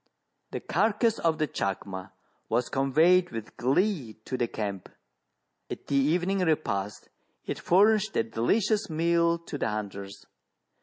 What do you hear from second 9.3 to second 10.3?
to the hunters.